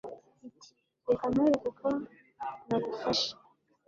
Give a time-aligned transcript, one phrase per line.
[0.47, 0.69] iti
[1.07, 1.87] «reka nkwereke ko
[2.67, 3.31] nagufashe»